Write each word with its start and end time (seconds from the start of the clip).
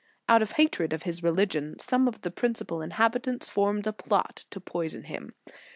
Out 0.27 0.41
of 0.41 0.53
hatred 0.53 0.93
of 0.93 1.03
his 1.03 1.21
religion, 1.21 1.77
some 1.77 2.07
of 2.07 2.21
the 2.21 2.31
principal 2.31 2.81
inhabitants 2.81 3.47
formed 3.47 3.85
a 3.85 3.93
plot 3.93 4.45
to 4.49 4.59
poison 4.59 5.03
him. 5.03 5.35